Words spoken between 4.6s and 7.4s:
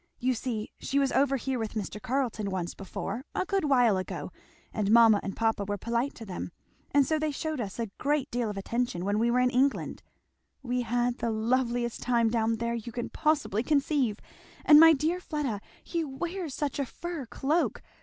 and mamma and papa were polite to them, and so they